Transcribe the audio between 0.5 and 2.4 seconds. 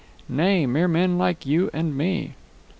mere men like you and me."